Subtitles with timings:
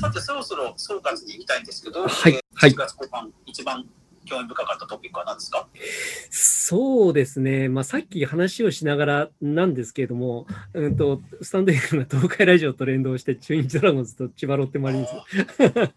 [0.00, 3.86] さて、そろそろ総括に行きたいんですけど、はいえーはい1月後半、一番
[4.24, 5.68] 興味深かったトピックは何ですか？
[6.30, 7.68] そうですね。
[7.68, 15.12] まあ、さっき話をしながらなんですけれども、うんと、スタンド F が東海ラジオと連動して、中日ドラゴンズと千葉ロッテマリーンズ。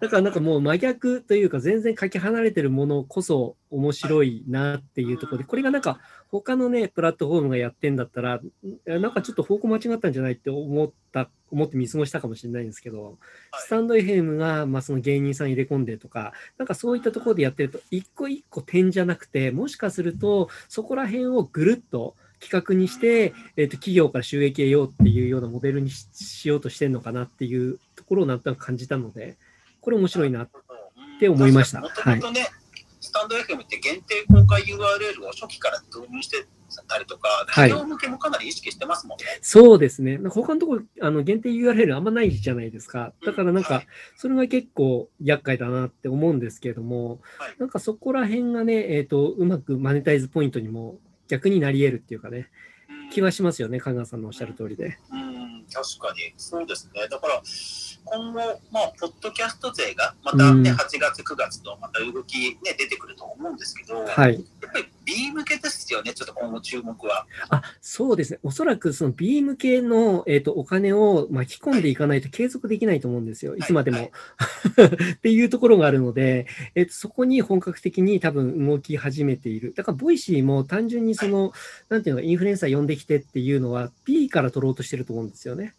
[0.00, 5.98] だからなんかもう真逆というか、全然かけ離れてるものこそ面白いなっていうところで、これがなんか
[6.28, 8.42] 他のね、プラットフォームがやってんだったら、ん
[8.84, 13.16] なんかちょっと方向間違ったんじゃないって思った、思って見過ごしたかもしれないんですけど、はい。
[13.58, 29.36] スタンド FM が、まあ、その芸人さん入れ込んでとか、なんかそういったところでやってると、一個一個点じゃなくて、もしかすると、そこら辺をぐるっと企画にして、えっと企業から収益得ようっていうようなモデルにししようとしてるのかなっていうところをなんとなく感じたので、
[29.80, 30.48] これ面白いな。
[31.16, 31.80] って思いました。
[31.80, 32.46] もともとね、
[33.06, 36.44] スタンド FM って限定公開 URL を初期から導入して
[36.88, 39.24] たりとか、はい企業向けもかなり意識してますもんね。
[39.40, 40.18] そうですね。
[40.28, 43.12] 他のところ、あの限定 URL あんまないじゃないですか。
[43.24, 52.50] だからなんかはい、それが結構厄介だなって思うんですけれども、はいなんかそこら辺がね、えっ、と、うまくマネタイズポイントにも逆になり得るっていうかね、
[53.10, 54.98] 気はしますよね、香川さんのおっしゃる通りで。
[55.10, 57.06] うん、確かに、そうですね。
[57.08, 57.42] だから、
[58.04, 60.85] 今後、まあ、ポッドキャスト勢が、またね、うん8月、
[61.26, 64.44] 9月とまた動き、ね、出てくると思うんですけど、やっはい。
[64.60, 67.26] ぱり B 向けですよね、ちょっと今後注目は。
[67.50, 68.38] あ、そうですね。
[68.42, 73.56] おそらくその B 向けの、えっ、と、お金を巻き込んでいかないと継続できないと思うんですよ。
[73.56, 73.98] いつまでも。
[73.98, 74.10] はい
[75.16, 79.72] っていうところがあるので、えっ、と、そこに本格的に多分動き始めている。
[79.74, 81.52] だから、ボイシーも単純にその、
[81.88, 85.74] なんていうの、インフルエンサー呼んできてっていうのは B から取ろうとしてると思うんですよね。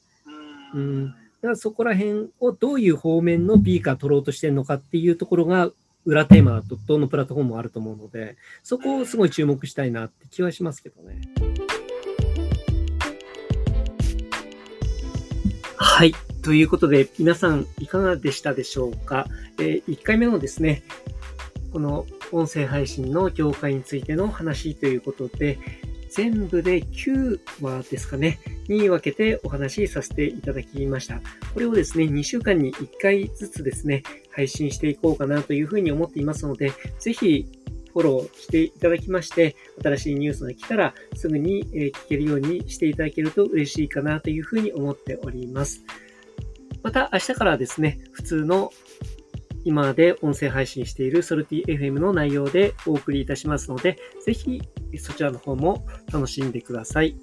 [0.74, 5.72] ううんだからそこら辺をどういう方面の B から取ろうとしてるのかっていうところが
[6.04, 11.22] 裏テーマだとどのプラットフォームもあると思うので、そこをすごい注目したいなって気はしますけどね。
[15.76, 16.14] はい。
[16.44, 19.28] ということで、皆さんいかがでしたでしょうか？
[19.60, 20.82] え1回目のですね、
[21.74, 25.60] この音声配信の業界についての話ということで、
[26.10, 31.22] 全部で9話ですかね、に分けてお話しさせていただきました。
[31.54, 37.48] これをですね、2週間に1回ずつですね、配信していこうかなというふうに思っていますので、ぜひ
[37.94, 45.84] フォローしていただきまして、新しいニュースが来たらすぐに聞けるようにしていただけると嬉しいかなというふうに思っております。
[46.84, 48.72] また明日からですね、普通の
[49.68, 54.62] 今まで音声配信しているソルティ FM の内容でお送りいたしますので、ぜひ
[54.98, 57.18] そちらの方も楽しんでください。